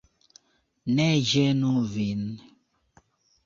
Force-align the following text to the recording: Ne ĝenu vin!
Ne 0.99 1.05
ĝenu 1.33 1.77
vin! 1.95 2.27